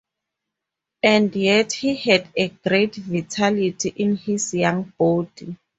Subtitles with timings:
[1.03, 5.55] And yet he had a great vitality in his young body.